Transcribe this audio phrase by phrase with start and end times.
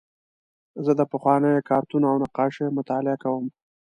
[0.85, 3.45] زه د پخوانیو کارتونونو او نقاشیو مطالعه کوم.